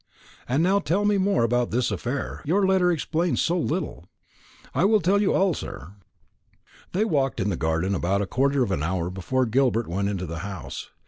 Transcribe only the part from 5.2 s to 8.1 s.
you all, sir." They walked in the garden for